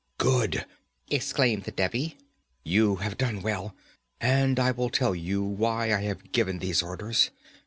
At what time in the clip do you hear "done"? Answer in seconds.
3.19-3.43